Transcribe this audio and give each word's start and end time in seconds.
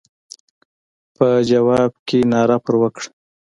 په 1.15 1.27
ځواب 1.49 1.91
کې 2.07 2.19
ناره 2.31 2.57
پر 2.63 2.75
وکړه. 2.81 3.07